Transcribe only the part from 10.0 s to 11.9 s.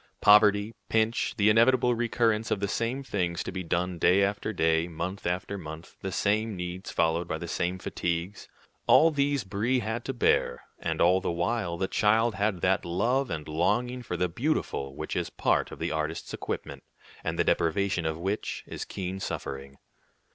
to bear; and all the while the